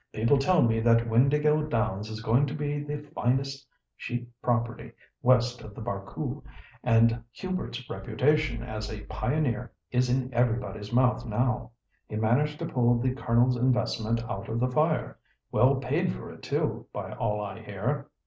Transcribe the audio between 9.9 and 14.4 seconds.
is in everybody's mouth now. He managed to pull the Colonel's investment